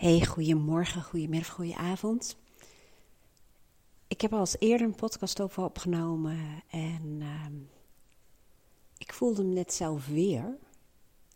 [0.00, 2.36] Hey, goedemorgen, goedemiddag, goedenavond.
[4.08, 7.54] Ik heb al eens eerder een podcast over opgenomen en ehm,
[8.98, 10.56] ik voelde hem net zelf weer.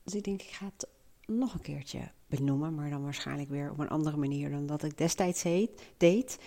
[0.02, 0.88] Dus ik denk, ik ga het
[1.26, 4.98] nog een keertje benoemen, maar dan waarschijnlijk weer op een andere manier dan dat ik
[4.98, 6.38] destijds heet, deed.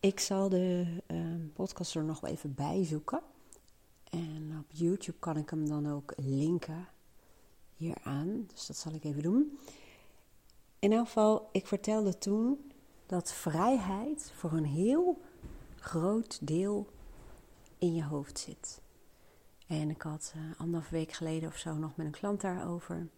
[0.00, 3.20] Ik zal de ehm, podcast er nog wel even bij zoeken.
[4.10, 6.88] En op YouTube kan ik hem dan ook linken
[7.76, 8.46] hieraan.
[8.52, 9.58] Dus dat zal ik even doen.
[10.86, 12.72] In elk geval, ik vertelde toen
[13.06, 15.20] dat vrijheid voor een heel
[15.76, 16.86] groot deel
[17.78, 18.80] in je hoofd zit.
[19.66, 23.08] En ik had uh, anderhalf week geleden of zo nog met een klant daarover.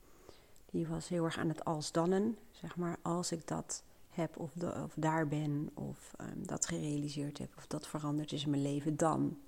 [0.71, 2.39] Die was heel erg aan het als-dannen.
[2.51, 7.57] Zeg maar, als ik dat heb of, of daar ben of um, dat gerealiseerd heb
[7.57, 9.39] of dat veranderd is in mijn leven, dan.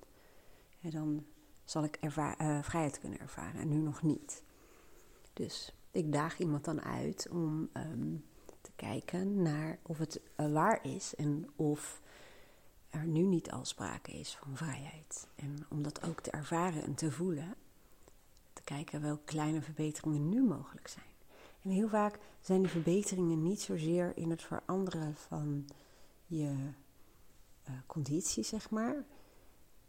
[0.81, 1.25] En dan
[1.65, 2.11] zal ik uh,
[2.63, 4.43] vrijheid kunnen ervaren en nu nog niet.
[5.33, 8.17] Dus ik daag iemand dan uit om ehm,
[8.61, 12.01] te kijken naar of het uh, waar is en of
[12.91, 15.29] er nu niet al sprake is van vrijheid.
[15.35, 17.55] En om dat ook te ervaren en te voelen,
[18.53, 21.05] te kijken welke kleine verbeteringen nu mogelijk zijn.
[21.63, 25.67] En heel vaak zijn die verbeteringen niet zozeer in het veranderen van
[26.27, 26.55] je
[27.69, 29.05] uh, conditie, zeg maar,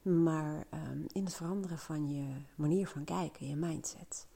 [0.02, 4.28] maar um, in het veranderen van je manier van kijken, je mindset.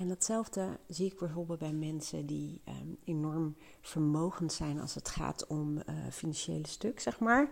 [0.00, 5.46] En datzelfde zie ik bijvoorbeeld bij mensen die um, enorm vermogend zijn als het gaat
[5.46, 7.48] om uh, financiële stuk, zeg maar.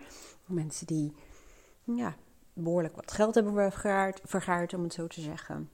[0.46, 1.12] Mensen die
[1.84, 2.16] ja,
[2.52, 5.70] behoorlijk wat geld hebben vergaard, vergaard om het zo te zeggen.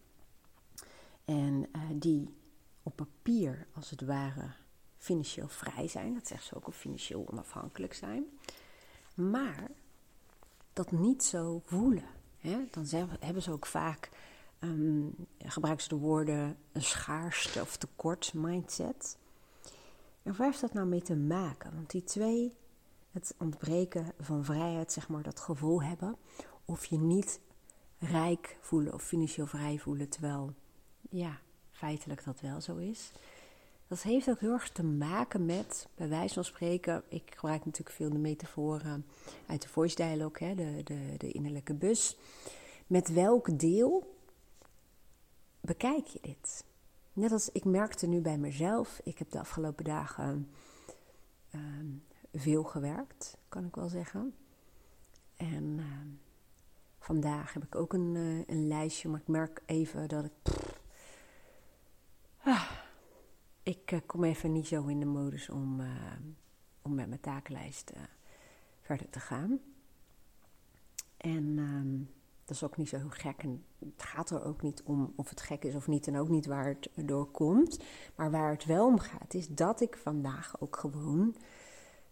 [1.24, 2.34] En uh, die
[2.82, 4.50] op papier, als het ware,
[4.98, 6.14] financieel vrij zijn.
[6.14, 8.24] Dat zegt ze ook, of financieel onafhankelijk zijn.
[9.14, 9.70] Maar
[10.72, 12.08] dat niet zo voelen.
[12.38, 12.58] Hè?
[12.70, 12.86] Dan
[13.20, 14.10] hebben ze ook vaak
[14.64, 15.14] um,
[15.78, 19.18] ze de woorden een schaarste of tekort mindset.
[20.22, 21.74] En waar heeft dat nou mee te maken?
[21.74, 22.56] Want die twee,
[23.10, 26.16] het ontbreken van vrijheid, zeg maar, dat gevoel hebben,
[26.64, 27.40] of je niet
[27.98, 30.54] rijk voelen of financieel vrij voelen, terwijl
[31.10, 31.38] ja,
[31.70, 33.12] feitelijk dat wel zo is.
[33.86, 37.96] Dat heeft ook heel erg te maken met, bij wijze van spreken, ik gebruik natuurlijk
[37.96, 39.06] veel de metaforen
[39.46, 42.16] uit de voice dialogue, hè, de, de, de innerlijke bus.
[42.86, 44.14] Met welk deel
[45.64, 46.64] bekijk je dit?
[47.12, 50.50] Net als ik merkte nu bij mezelf, ik heb de afgelopen dagen
[51.54, 51.60] uh,
[52.32, 54.34] veel gewerkt, kan ik wel zeggen.
[55.36, 55.84] En uh,
[56.98, 60.32] vandaag heb ik ook een, uh, een, lijstje, maar ik merk even dat ik.
[62.42, 62.70] Ah,
[63.62, 66.12] ik eh, kom even niet zo in de modus om, eh,
[66.82, 67.92] om met mijn takenlijst
[68.80, 69.60] verder te gaan.
[71.16, 72.02] En ehm,
[72.44, 73.42] dat is ook niet zo heel gek.
[73.42, 76.06] En het gaat er ook niet om of het gek is of niet.
[76.06, 77.78] En ook niet waar het door komt.
[78.14, 81.36] Maar waar het wel om gaat, is dat ik vandaag ook gewoon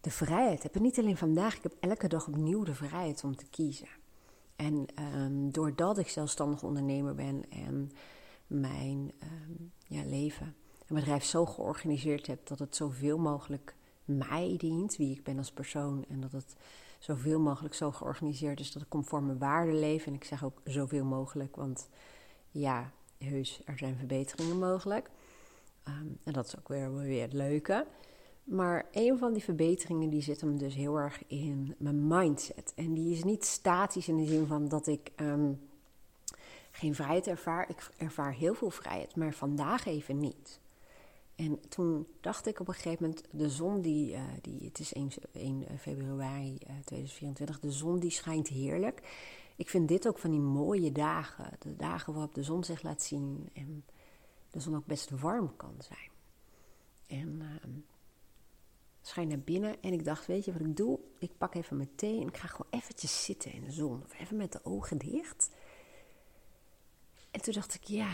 [0.00, 0.74] de vrijheid heb.
[0.74, 3.88] En niet alleen vandaag, ik heb elke dag opnieuw de vrijheid om te kiezen.
[4.56, 7.90] En um, doordat ik zelfstandig ondernemer ben en
[8.46, 10.54] mijn um, ja, leven
[10.86, 15.52] en bedrijf zo georganiseerd heb dat het zoveel mogelijk mij dient, wie ik ben als
[15.52, 16.04] persoon.
[16.08, 16.56] En dat het
[17.02, 20.06] zoveel mogelijk zo georganiseerd is dat ik conform mijn waarden leef.
[20.06, 21.88] En ik zeg ook zoveel mogelijk, want
[22.50, 25.10] ja, heus, er zijn verbeteringen mogelijk.
[25.88, 27.86] Um, en dat is ook weer, weer het leuke.
[28.44, 32.72] Maar een van die verbeteringen die zit hem dus heel erg in mijn mindset.
[32.76, 35.68] En die is niet statisch in de zin van dat ik um,
[36.70, 37.68] geen vrijheid ervaar.
[37.68, 40.60] Ik ervaar heel veel vrijheid, maar vandaag even niet.
[41.42, 44.92] En toen dacht ik op een gegeven moment, de zon die, uh, die het is
[44.92, 49.02] 1, 1 februari uh, 2024, de zon die schijnt heerlijk.
[49.56, 53.02] Ik vind dit ook van die mooie dagen, de dagen waarop de zon zich laat
[53.02, 53.84] zien en
[54.50, 56.10] de zon ook best warm kan zijn.
[57.06, 57.72] En uh,
[59.02, 60.98] schijn naar binnen en ik dacht, weet je wat ik doe?
[61.18, 64.20] Ik pak even mijn thee en ik ga gewoon eventjes zitten in de zon, of
[64.20, 65.50] even met de ogen dicht.
[67.30, 68.12] En toen dacht ik, ja,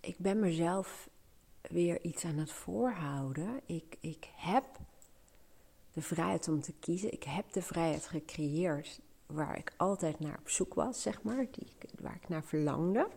[0.00, 1.10] ik ben mezelf
[1.70, 3.60] weer iets aan het voorhouden.
[3.66, 4.64] Ik, ik heb
[5.92, 7.12] de vrijheid om te kiezen.
[7.12, 11.46] Ik heb de vrijheid gecreëerd waar ik altijd naar op zoek was, zeg maar.
[11.50, 11.66] Die,
[12.00, 13.08] waar ik naar verlangde.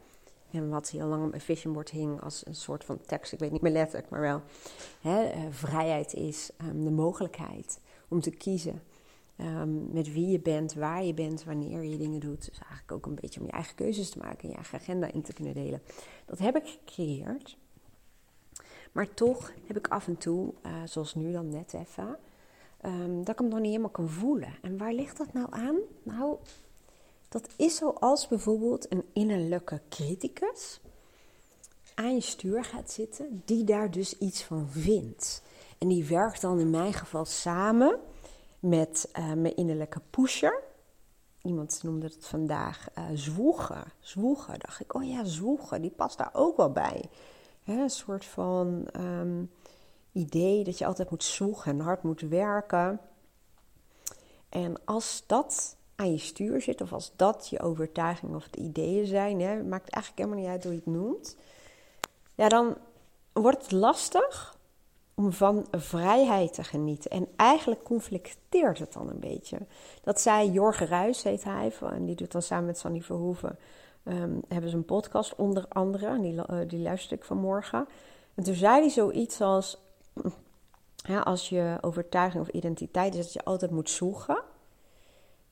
[0.52, 3.34] En wat heel lang op mijn visionboard hing als een soort van tekst.
[3.34, 4.42] Ik weet niet meer letterlijk, maar wel.
[5.02, 8.82] Hè, uh, vrijheid is um, de mogelijkheid om te kiezen.
[9.38, 12.46] Um, met wie je bent, waar je bent, wanneer je dingen doet.
[12.46, 15.12] Dus eigenlijk ook een beetje om je eigen keuzes te maken en je eigen agenda
[15.12, 15.82] in te kunnen delen.
[16.26, 17.58] Dat heb ik gecreëerd.
[18.96, 22.18] Maar toch heb ik af en toe, uh, zoals nu dan net even,
[22.86, 24.58] um, dat ik hem nog niet helemaal kan voelen.
[24.62, 25.76] En waar ligt dat nou aan?
[26.04, 26.38] Nou,
[27.30, 30.80] dat is zoals bijvoorbeeld een innerlijke criticus
[31.96, 35.42] aan je stuur gaat zitten, die daar dus iets van vindt.
[35.78, 38.00] En die werkt dan in mijn geval samen
[38.60, 40.64] met uh, mijn innerlijke pusher.
[41.42, 43.84] Iemand noemde het vandaag uh, zwoegen.
[44.00, 44.60] Zwoegen.
[44.60, 47.10] Dacht ik, oh ja, zwoegen, die past daar ook wel bij.
[47.66, 49.52] Een soort van um,
[50.12, 53.00] idee dat je altijd moet zwoegen en hard moet werken.
[54.50, 59.06] En als dat aan je stuur zit, of als dat je overtuiging of de ideeën
[59.06, 61.38] zijn, hè, maakt eigenlijk helemaal niet uit hoe je het noemt,
[62.36, 62.78] ja, dan
[63.34, 64.58] wordt het lastig
[65.16, 67.12] om van vrijheid te genieten.
[67.12, 69.58] En eigenlijk conflicteert het dan een beetje.
[70.04, 73.60] Dat zei Jorge Ruis, heet hij, en die doet dan samen met Sandy Verhoeven,
[74.06, 77.88] um, hebben ze een podcast onder andere, die, uh, die luister ik vanmorgen.
[78.36, 79.78] En toen zei hij zoiets als,
[80.96, 84.44] ja, als je overtuiging of identiteit is dat je altijd moet zoeken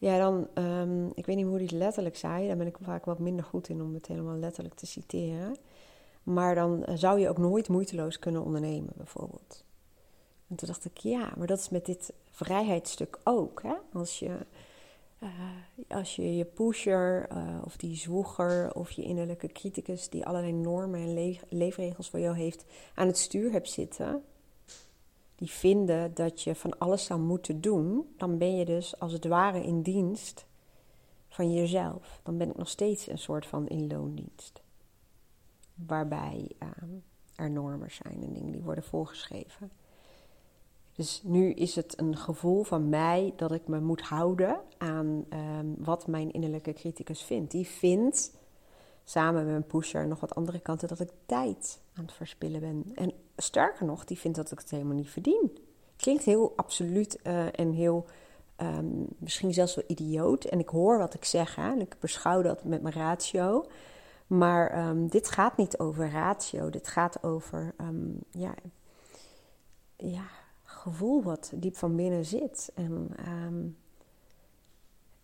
[0.03, 3.05] ja, dan, um, ik weet niet hoe hij het letterlijk zei, daar ben ik vaak
[3.05, 5.55] wat minder goed in om het helemaal letterlijk te citeren.
[6.23, 9.63] Maar dan eh, zou je ook nooit moeiteloos kunnen ondernemen, bijvoorbeeld.
[10.47, 13.61] En toen dacht ik, ja, maar dat is met dit vrijheidsstuk ook.
[13.61, 13.73] Hè?
[13.93, 14.37] Als je
[15.23, 15.29] uh,
[15.97, 20.99] als je, je pusher uh, of die zwoeger of je innerlijke criticus die allerlei normen
[20.99, 22.65] en le leefregels voor jou heeft
[22.95, 24.23] aan het stuur hebt zitten,
[25.35, 29.25] die vinden dat je van alles zou moeten doen, dan ben je dus als het
[29.25, 30.45] ware in dienst
[31.27, 32.19] van jezelf.
[32.23, 34.61] Dan ben ik nog steeds een soort van in loondienst.
[35.73, 36.69] Waarbij uh,
[37.35, 39.71] er normen zijn en dingen die worden voorgeschreven.
[40.95, 45.75] Dus nu is het een gevoel van mij dat ik me moet houden aan um,
[45.77, 47.51] wat mijn innerlijke criticus vindt.
[47.51, 48.31] Die vindt
[49.03, 52.91] samen met mijn pusher nog wat andere kanten dat ik tijd aan het verspillen ben.
[52.95, 55.57] En sterker nog, die vindt dat ik het helemaal niet verdien.
[55.95, 58.05] Klinkt heel absoluut uh, en heel
[58.57, 60.43] um, misschien zelfs wel idioot.
[60.43, 63.65] En ik hoor wat ik zeg hè, en ik beschouw dat met mijn ratio.
[64.27, 66.69] Maar um, dit gaat niet over ratio.
[66.69, 67.75] Dit gaat over
[68.31, 68.53] ja,
[69.97, 70.25] ja,
[70.83, 72.71] gevoel wat diep van binnen zit.
[72.75, 73.15] En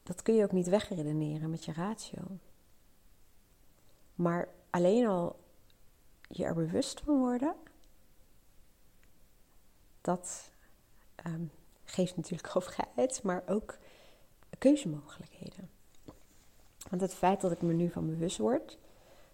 [0.04, 2.22] dat kun je ook niet wegredeneren met je ratio.
[4.16, 5.40] Maar alleen al
[6.30, 7.56] je er bewust van worden,
[10.02, 10.52] dat
[11.26, 11.52] um,
[11.84, 13.78] geeft natuurlijk vrijheid, maar ook
[14.58, 15.70] keuzemogelijkheden.
[16.90, 18.78] Want het feit dat ik me nu van bewust word,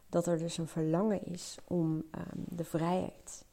[0.09, 3.45] dat er dus een verlangen is om um, de vrijheid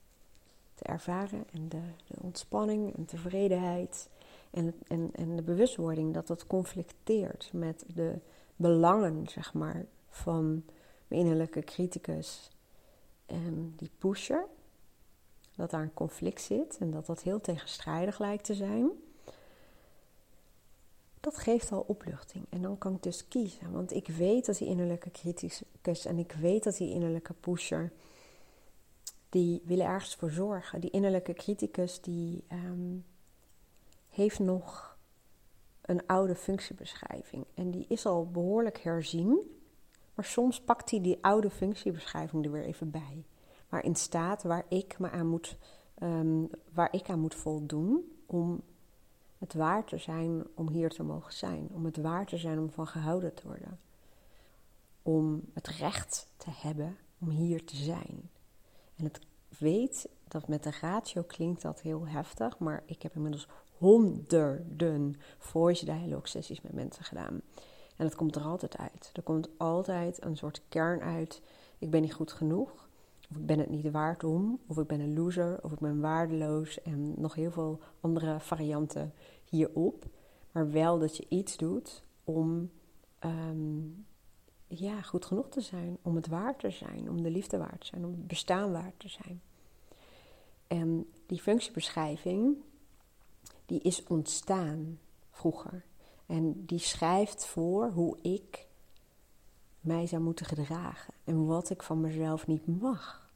[0.83, 4.09] ervaren en de, de ontspanning en tevredenheid
[4.51, 8.19] en, en, en de bewustwording dat dat conflicteert met de
[8.57, 10.65] belangen, zeg maar, van
[11.09, 12.51] mijn innerlijke criticus
[13.27, 14.47] en die pusher.
[15.57, 18.91] Dat daar een conflict zit en dat dat heel tegenstrijdig lijkt te zijn.
[21.21, 22.47] Dat geeft al opluchting.
[22.49, 23.73] En dan kan ik dus kiezen.
[23.73, 27.93] Want ik weet dat die innerlijke criticus en ik weet dat die innerlijke pusher.
[29.33, 30.81] Die willen ergens voor zorgen.
[30.81, 33.05] Die innerlijke criticus die um,
[34.09, 34.99] heeft nog
[35.81, 37.45] een oude functiebeschrijving.
[37.55, 39.39] En die is al behoorlijk herzien.
[40.15, 43.25] Maar soms pakt hij die oude functiebeschrijving er weer even bij.
[43.69, 45.57] Waarin staat waar ik, me aan moet,
[46.03, 48.63] um, waar ik aan moet voldoen om
[49.39, 51.69] het waar te zijn om hier te mogen zijn.
[51.73, 53.81] Om het waar te zijn om van gehouden te worden.
[55.03, 58.22] Om het recht te hebben om hier te zijn.
[59.03, 59.21] En het
[59.59, 65.85] weet dat met de ratio klinkt dat heel heftig, maar ik heb inmiddels honderden voice
[65.85, 67.41] dialogue sessies met mensen gedaan.
[67.97, 69.11] En het komt er altijd uit.
[69.13, 71.43] Er komt altijd een soort kern uit.
[71.79, 72.89] Ik ben niet goed genoeg.
[73.31, 74.61] Of ik ben het niet waard om.
[74.67, 75.59] Of ik ben een loser.
[75.63, 76.83] Of ik ben waardeloos.
[76.83, 79.13] En nog heel veel andere varianten
[79.45, 80.05] hierop.
[80.53, 82.71] Maar wel dat je iets doet om
[83.25, 84.07] um,
[84.79, 85.99] ja, goed genoeg te zijn.
[86.03, 87.11] Om het waard te zijn.
[87.11, 88.05] Om de liefde waard te zijn.
[88.05, 89.43] Om het bestaan waard te zijn.
[90.67, 92.57] En die functiebeschrijving,
[93.67, 94.99] die is ontstaan
[95.31, 95.85] vroeger.
[96.27, 98.67] En die schrijft voor hoe ik
[99.81, 103.31] mij zou moeten gedragen en wat ik van mezelf niet mag.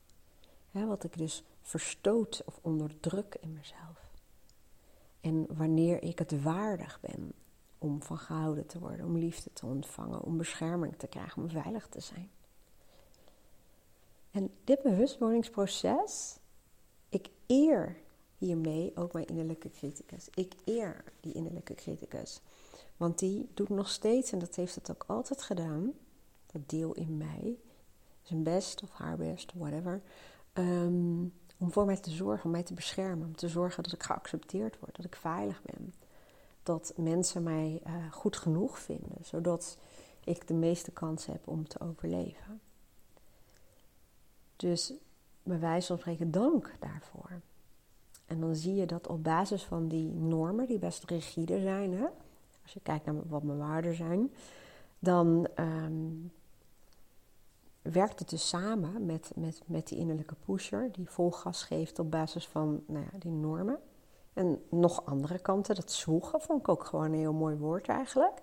[0.71, 4.11] wat ik dus verstoot of onderdruk in mezelf.
[5.21, 7.33] En wanneer ik het waardig ben
[7.87, 11.87] om van gehouden te worden, om liefde te ontvangen, om bescherming te krijgen, om veilig
[11.87, 12.31] te zijn.
[14.31, 16.39] En dit bewustwordingsproces,
[17.09, 17.97] ik eer
[18.39, 20.29] hiermee ook mijn innerlijke criticus.
[20.35, 22.41] Ik eer die innerlijke criticus.
[22.97, 25.93] Want die doet nog steeds, en dat heeft het ook altijd gedaan,
[26.47, 27.59] dat deel in mij,
[28.23, 30.03] zijn best of haar best, whatever,
[30.55, 34.03] um, om voor mij te zorgen, om mij te beschermen, om te zorgen dat ik
[34.03, 35.95] geaccepteerd word, dat ik veilig ben.
[36.67, 39.79] Dat mensen mij uh, goed genoeg vinden, zodat
[40.25, 42.61] ik de meeste kans heb om te overleven.
[44.57, 44.93] Dus
[45.43, 47.31] bij wijze van spreken dank daarvoor.
[48.27, 52.07] En dan zie je dat op basis van die normen, die best rigide zijn, hè?
[52.63, 54.33] als je kijkt naar wat mijn waarden zijn,
[54.99, 56.13] dan ehm,
[57.83, 62.11] werkt het dus samen met, met, met die innerlijke pusher, die vol gas geeft op
[62.11, 63.79] basis van nou ja, die normen.
[64.37, 68.43] En nog andere kanten, dat zwoegen vond ik ook gewoon een heel mooi woord eigenlijk.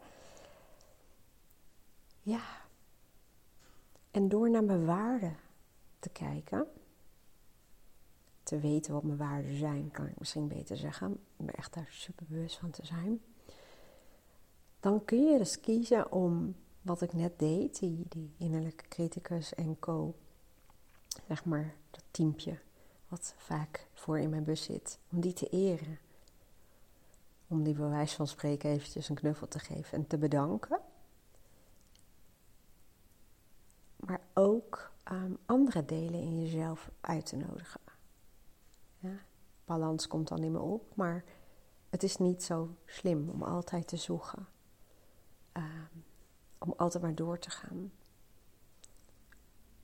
[2.21, 2.41] Ja.
[4.11, 5.35] En door naar mijn waarden
[5.99, 6.67] te kijken,
[8.43, 11.87] te weten wat mijn waarden zijn, kan ik misschien beter zeggen, om er echt daar
[11.89, 13.21] super bewust van te zijn.
[14.79, 19.79] Dan kun je dus kiezen om wat ik net deed, die, die innerlijke criticus en
[19.79, 20.15] co,
[21.27, 22.59] zeg maar dat teampje
[23.13, 25.99] wat vaak voor in mijn bus zit, om die te eren.
[27.47, 30.79] Om die bij wijze van spreken eventjes een knuffel te geven en te bedanken.
[33.95, 37.81] Maar ook um, andere delen in jezelf uit te nodigen.
[38.99, 39.17] Ja,
[39.65, 41.23] balans komt dan in me op, maar
[41.89, 44.47] het is niet zo slim om altijd te zoeken.
[45.53, 46.03] Um,
[46.57, 47.91] om altijd maar door te gaan.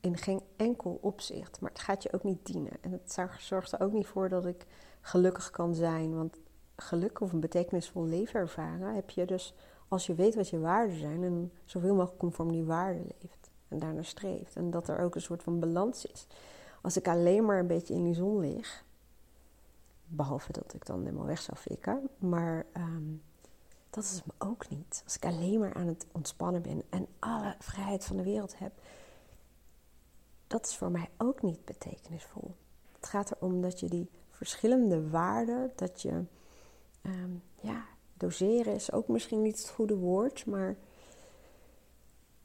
[0.02, 2.72] In geen enkel opzicht, maar het gaat je ook niet dienen.
[2.82, 4.66] En het zorgt er ook niet voor dat ik
[5.02, 6.16] gelukkig kan zijn.
[6.16, 6.40] Want
[6.76, 9.54] geluk of een betekenisvol leven ervaren heb je dus
[9.88, 13.80] als je weet wat je waarden zijn en zoveel mogelijk conform die waarden leeft en
[13.80, 14.56] daarnaar streeft.
[14.56, 16.28] En dat er ook een soort van balans is.
[16.82, 18.86] Als ik alleen maar een beetje in die zon lig,
[20.08, 23.14] behalve dat ik dan helemaal weg zou fikken, maar ehm,
[23.90, 25.02] dat is me ook niet.
[25.04, 28.72] Als ik alleen maar aan het ontspannen ben en alle vrijheid van de wereld heb,
[30.50, 32.56] dat is voor mij ook niet betekenisvol.
[32.96, 36.24] Het gaat erom dat je die verschillende waarden, dat je,
[37.02, 40.76] ehm, ja, doseren is ook misschien niet het goede woord, maar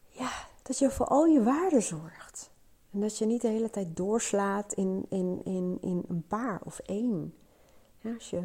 [0.08, 0.30] ja,
[0.62, 2.50] dat je voor al je waarden zorgt.
[2.90, 6.78] En dat je niet de hele tijd doorslaat in, in, in, in een paar of
[6.78, 7.34] één.
[8.04, 8.42] Als je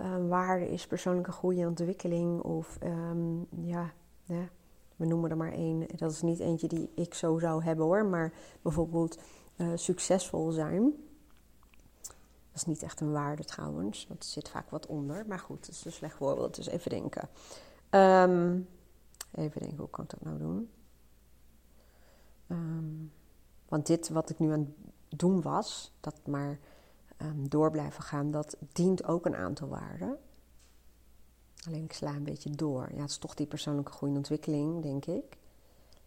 [0.00, 2.40] um, waarde is persoonlijke groei en ontwikkeling.
[2.42, 3.92] Of um, ja,
[4.24, 4.48] ja,
[4.98, 5.86] we noemen er maar één.
[5.96, 8.06] Dat is niet eentje die ik zo zou hebben hoor.
[8.06, 9.18] Maar bijvoorbeeld
[9.56, 10.82] uh, succesvol zijn.
[12.02, 14.06] Dat is niet echt een waarde trouwens.
[14.08, 15.24] Er zit vaak wat onder.
[15.26, 16.54] Maar goed, dat is een slecht voorbeeld.
[16.54, 17.28] Dus even denken.
[17.90, 18.68] Um,
[19.32, 20.70] even denken, hoe kan ik dat nou doen?
[23.68, 24.74] want dit wat ik nu aan
[25.08, 26.58] het doen was, dat maar
[27.22, 30.18] um, door blijven gaan, dat dient ook een aantal waarden.
[31.68, 32.88] Alleen ik sla een beetje door.
[32.94, 35.36] Ja, het is toch die persoonlijke groei en ontwikkeling, denk ik.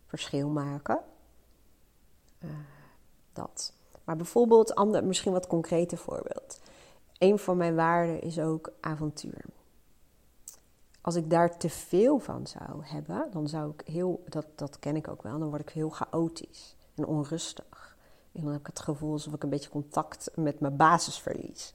[0.05, 0.99] Verschil maken.
[2.39, 2.49] Uh,
[3.33, 3.73] dat.
[4.03, 6.59] Maar bijvoorbeeld, ander, misschien wat concrete voorbeeld.
[7.17, 9.45] Een van mijn waarden is ook avontuur.
[11.01, 14.95] Als ik daar te veel van zou hebben, dan zou ik heel, dat, dat ken
[14.95, 17.97] ik ook wel, dan word ik heel chaotisch en onrustig.
[18.31, 21.73] En dan heb ik het gevoel alsof ik een beetje contact met mijn basis verlies.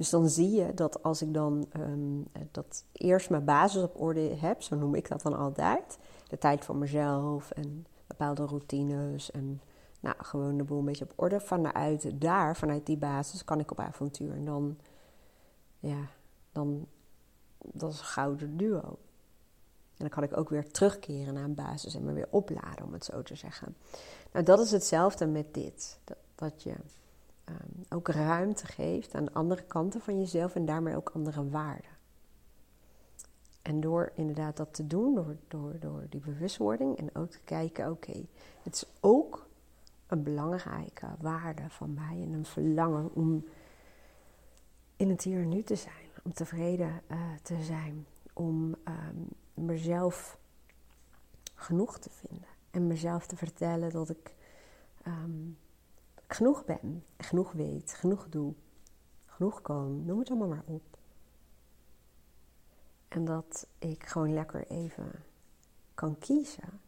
[0.00, 4.20] Dus dan zie je dat als ik dan um, dat eerst mijn basis op orde
[4.20, 9.60] heb, zo noem ik dat dan altijd, de tijd voor mezelf en bepaalde routines en
[10.00, 11.40] nou, gewoon de boel een beetje op orde.
[11.40, 14.32] Vanuit daar, vanuit die basis, kan ik op avontuur.
[14.32, 14.78] En dan,
[15.78, 16.08] ja,
[16.52, 16.86] dan,
[17.58, 18.98] dat is een gouden duo.
[19.96, 22.92] En dan kan ik ook weer terugkeren naar een basis en me weer opladen, om
[22.92, 23.76] het zo te zeggen.
[24.32, 25.98] Nou, dat is hetzelfde met dit.
[26.04, 26.74] Dat, dat je
[27.50, 31.90] um, ook ruimte geeft aan andere kanten van jezelf en daarmee ook andere waarden.
[33.62, 37.90] En door inderdaad dat te doen, door, door, door die bewustwording en ook te kijken,
[37.90, 38.26] oké,
[38.62, 39.48] het is ook
[40.06, 43.44] een belangrijke waarde van mij en een verlangen om
[44.96, 50.38] in het hier en nu te zijn, om tevreden uh, te zijn, om um, mezelf
[51.54, 54.34] genoeg te vinden en mezelf te vertellen dat ik
[55.06, 55.58] um,
[56.32, 58.54] genoeg ben, genoeg weet, genoeg doe,
[59.24, 60.98] genoeg kan, noem het allemaal maar op.
[63.08, 65.24] En dat ik gewoon lekker even
[65.94, 66.80] kan kiezen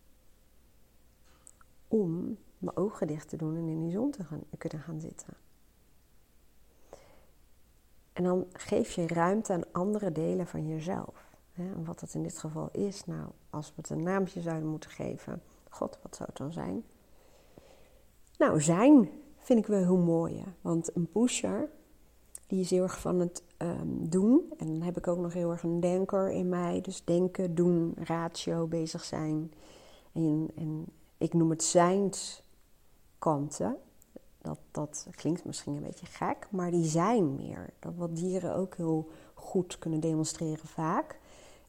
[1.88, 5.34] om mijn ogen dicht te doen en in die zon te gaan, kunnen gaan zitten.
[8.12, 11.30] En dan geef je ruimte aan andere delen van jezelf.
[11.52, 14.90] En wat dat in dit geval is, nou, als we het een naamje zouden moeten
[14.90, 16.84] geven, God, wat zou het dan zijn?
[18.38, 20.44] Nou, zijn vind ik wel heel mooi.
[20.61, 21.68] Want een pusher,
[22.46, 24.52] die is heel erg van het ehm, doen.
[24.58, 26.80] En dan heb ik ook nog heel erg een denker in mij.
[26.80, 29.52] Dus denken, doen, ratio, bezig zijn.
[30.12, 30.84] En, en
[31.18, 33.76] ik noem het zijnskanten.
[34.38, 37.70] Dat, dat klinkt misschien een beetje gek, maar die zijn meer.
[37.78, 41.20] Dat wat dieren ook heel goed kunnen demonstreren vaak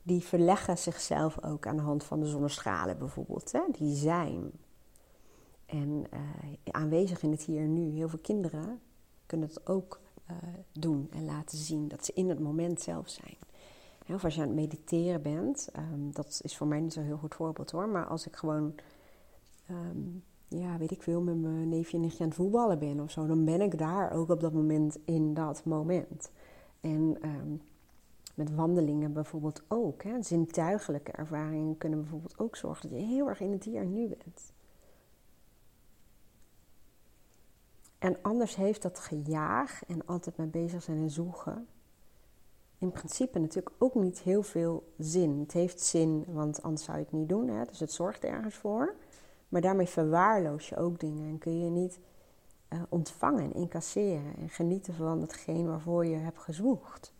[0.03, 3.51] die verleggen zichzelf ook aan de hand van de zonnestralen bijvoorbeeld.
[3.51, 3.61] Hè?
[3.71, 4.51] Die zijn.
[5.65, 6.19] En uh,
[6.71, 7.95] aanwezig in het hier en nu.
[7.95, 8.79] Heel veel kinderen
[9.25, 10.37] kunnen het ook uh,
[10.71, 11.87] doen en laten zien.
[11.87, 13.37] Dat ze in het moment zelf zijn.
[14.07, 17.17] of als je aan het mediteren bent, ehm, dat is voor mij niet zo'n heel
[17.17, 17.89] goed voorbeeld hoor.
[17.89, 18.75] Maar als ik gewoon,
[19.67, 20.01] ehm,
[20.47, 23.25] ja, weet ik veel, met mijn neefje en nichtje aan het voetballen ben of zo,
[23.25, 26.31] dan ben ik daar ook op dat moment in dat moment.
[26.81, 27.61] En um,
[28.33, 30.03] met wandelingen bijvoorbeeld ook.
[30.03, 30.21] Hè.
[30.21, 34.07] Zintuigelijke ervaringen kunnen bijvoorbeeld ook zorgen dat je heel erg in het hier en nu
[34.07, 34.51] bent.
[38.03, 41.67] En anders heeft dat gejaag en altijd mee bezig zijn en zoeken
[42.83, 45.39] in principe natuurlijk ook niet heel veel zin.
[45.39, 47.47] Het heeft zin, want anders zou je het niet doen.
[47.47, 47.65] Hè?
[47.65, 48.95] Dus het zorgt ergens voor.
[49.49, 51.99] Maar daarmee verwaarloos je ook dingen en kun je niet
[52.69, 57.13] uh, ontvangen en incasseren en genieten van hetgeen waarvoor je hebt gezwoegd.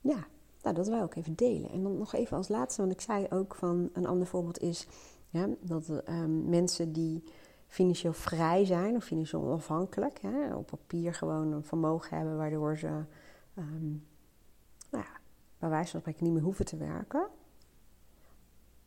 [0.00, 0.26] Ja,
[0.62, 1.70] nou, dat ik ook even delen.
[1.70, 4.86] En dan nog even als laatste, want ik zei ook van een ander voorbeeld is
[5.30, 7.24] ja, dat um, mensen die
[7.70, 13.04] financieel vrij zijn of financieel onafhankelijk, hè, op papier gewoon een vermogen hebben waardoor ze
[13.58, 14.06] um,
[14.90, 15.04] nou
[15.58, 17.26] bij wijze van spreken niet meer hoeven te werken.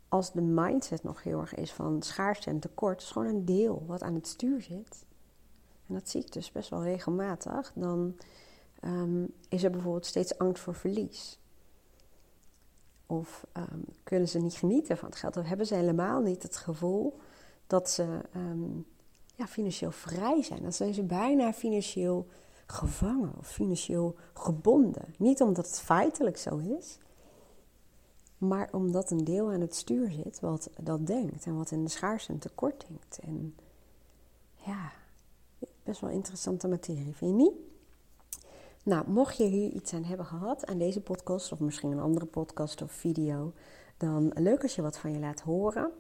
[0.08, 3.84] Als de mindset nog heel erg is van schaarste en tekort, is gewoon een deel
[3.88, 5.06] wat aan het stuur zit.
[5.88, 7.72] En dat zie ik dus best wel regelmatig.
[7.76, 8.16] Dan
[8.82, 11.40] um, is er bijvoorbeeld steeds angst voor verlies.
[13.06, 15.38] Of um, kunnen ze niet genieten van het geld?
[15.38, 17.20] Of hebben ze helemaal niet het gevoel
[17.74, 18.86] dat ze um,
[19.36, 20.62] ja, financieel vrij zijn?
[20.62, 22.28] Dan zijn ze bijna financieel
[22.68, 25.14] gevangen of financieel gebonden.
[25.18, 27.00] Niet omdat het feitelijk zo is,
[28.38, 31.90] maar omdat een deel aan het stuur zit wat dat denkt en wat in de
[31.90, 33.20] schaarste en tekort denkt.
[33.20, 33.56] En
[34.54, 34.92] ja,
[35.84, 37.54] best wel interessante materie, vind je niet?
[38.84, 42.26] Nou, mocht je hier iets aan hebben gehad aan deze podcast, of misschien een andere
[42.26, 43.54] podcast of video,
[43.98, 45.92] dan leuk als je wat van je laat horen.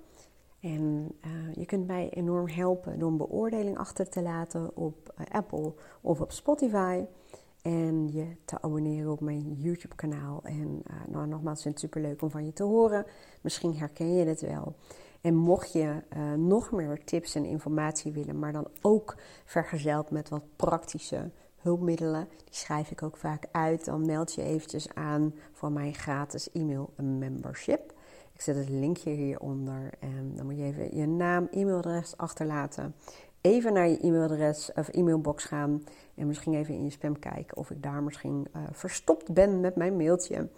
[0.63, 5.25] En uh, je kunt mij enorm helpen door een beoordeling achter te laten op uh,
[5.31, 7.05] Apple of op Spotify.
[7.61, 10.41] En je te abonneren op mijn YouTube-kanaal.
[10.43, 13.05] En uh, nou, nogmaals, ik vind het superleuk om van je te horen.
[13.41, 14.75] Misschien herken je het wel.
[15.21, 16.01] En mocht je
[16.37, 22.55] nog meer tips en informatie willen, maar dan ook vergezeld met wat praktische hulpmiddelen, die
[22.55, 23.85] schrijf ik ook vaak uit.
[23.85, 27.92] Dan meld je eventjes aan voor mijn gratis e-mail membership.
[28.43, 32.95] Zet het linkje hieronder en dan moet je even je naam, e-mailadres achterlaten.
[33.41, 35.83] Even naar je e-mailadres of e-mailbox gaan
[36.15, 39.75] en misschien even in je spam kijken of ik daar misschien uh, verstopt ben met
[39.75, 40.49] mijn mailtje.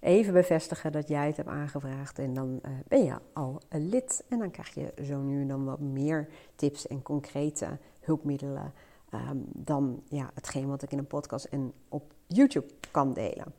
[0.00, 4.24] Even bevestigen dat jij het hebt aangevraagd en dan uh, ben je al een lid.
[4.28, 8.72] En dan krijg je zo nu en dan wat meer tips en concrete hulpmiddelen
[9.14, 13.54] um, dan ja, hetgeen wat ik in een podcast en op YouTube kan delen.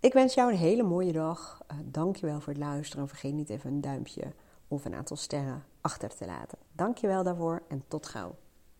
[0.00, 1.60] Ik wens jou een hele mooie dag.
[1.72, 3.08] Uh, dankjewel voor het luisteren.
[3.08, 4.32] Vergeet niet even een duimpje
[4.68, 6.58] of een aantal sterren achter te laten.
[6.72, 8.34] Dankjewel daarvoor en tot gauw.